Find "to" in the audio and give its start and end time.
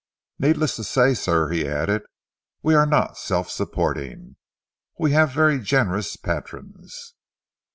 0.77-0.83